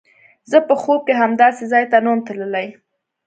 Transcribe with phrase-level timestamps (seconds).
[0.51, 2.67] زه په خوب کښې هم داسې ځاى ته نه وم تللى.